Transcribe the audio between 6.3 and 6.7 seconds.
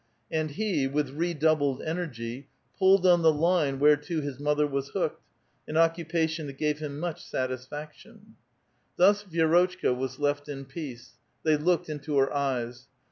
that